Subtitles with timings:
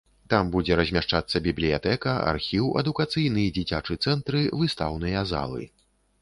[0.33, 5.63] Там будзе размяшчацца бібліятэка, архіў, адукацыйны і дзіцячы цэнтры, выстаўныя залы.